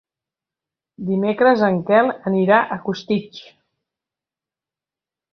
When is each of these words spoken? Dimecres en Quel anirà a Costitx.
Dimecres 1.09 1.59
en 1.67 1.77
Quel 1.89 2.09
anirà 2.31 2.61
a 2.63 2.77
Costitx. 2.87 3.43